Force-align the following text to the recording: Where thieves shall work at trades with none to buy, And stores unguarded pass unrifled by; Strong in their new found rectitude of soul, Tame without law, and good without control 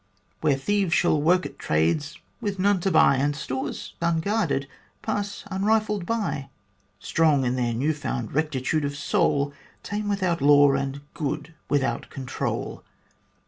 Where 0.39 0.55
thieves 0.57 0.95
shall 0.95 1.21
work 1.21 1.45
at 1.45 1.59
trades 1.59 2.17
with 2.41 2.57
none 2.57 2.79
to 2.79 2.89
buy, 2.89 3.17
And 3.17 3.35
stores 3.35 3.93
unguarded 4.01 4.67
pass 5.03 5.43
unrifled 5.51 6.07
by; 6.07 6.49
Strong 6.97 7.45
in 7.45 7.55
their 7.55 7.75
new 7.75 7.93
found 7.93 8.33
rectitude 8.33 8.83
of 8.83 8.97
soul, 8.97 9.53
Tame 9.83 10.09
without 10.09 10.41
law, 10.41 10.71
and 10.71 11.01
good 11.13 11.53
without 11.69 12.09
control 12.09 12.83